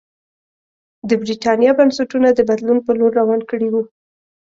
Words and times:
د 1.09 1.11
برېټانیا 1.21 1.71
بنسټونه 1.79 2.29
د 2.33 2.39
بدلون 2.49 2.77
په 2.85 2.91
لور 2.99 3.11
روان 3.21 3.41
کړي 3.49 3.67
وو. 3.71 3.81